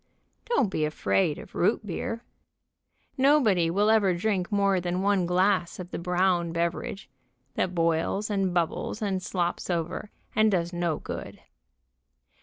[0.45, 2.23] Don't be afraid of root beer.
[3.19, 7.07] Nobody will ever drink more than one glass of the brown beverage,
[7.53, 11.39] that boils and bubbles, and slops over, and does no good.